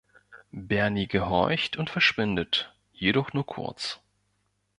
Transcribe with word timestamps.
Bernie 0.51 1.05
gehorcht 1.07 1.77
und 1.77 1.91
verschwindet, 1.91 2.73
jedoch 2.91 3.33
nur 3.33 3.45
kurz. 3.45 3.99